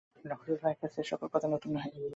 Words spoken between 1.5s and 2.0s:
নূতন নহে।